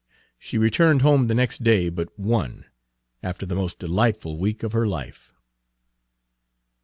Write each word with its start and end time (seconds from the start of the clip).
She 0.39 0.57
returned 0.57 1.03
home 1.03 1.27
the 1.27 1.35
next 1.35 1.61
day 1.63 1.87
but 1.89 2.09
one, 2.17 2.65
after 3.21 3.45
the 3.45 3.53
most 3.53 3.77
delightful 3.77 4.39
week 4.39 4.63
of 4.63 4.71
her 4.71 4.87
life. 4.87 5.31